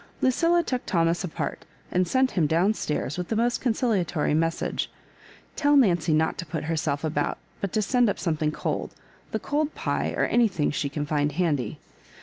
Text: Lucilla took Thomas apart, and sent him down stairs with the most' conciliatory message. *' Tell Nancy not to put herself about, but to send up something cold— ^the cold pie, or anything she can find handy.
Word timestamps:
Lucilla 0.19 0.63
took 0.63 0.83
Thomas 0.87 1.23
apart, 1.23 1.63
and 1.91 2.07
sent 2.07 2.31
him 2.31 2.47
down 2.47 2.73
stairs 2.73 3.19
with 3.19 3.27
the 3.27 3.35
most' 3.35 3.61
conciliatory 3.61 4.33
message. 4.33 4.89
*' 5.23 5.55
Tell 5.55 5.75
Nancy 5.77 6.11
not 6.11 6.39
to 6.39 6.45
put 6.47 6.63
herself 6.63 7.03
about, 7.03 7.37
but 7.59 7.71
to 7.73 7.83
send 7.83 8.09
up 8.09 8.17
something 8.17 8.51
cold— 8.51 8.95
^the 9.31 9.39
cold 9.39 9.75
pie, 9.75 10.15
or 10.17 10.25
anything 10.25 10.71
she 10.71 10.89
can 10.89 11.05
find 11.05 11.33
handy. 11.33 11.77